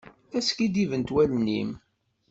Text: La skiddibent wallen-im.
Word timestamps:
La 0.33 0.41
skiddibent 0.47 1.13
wallen-im. 1.13 1.71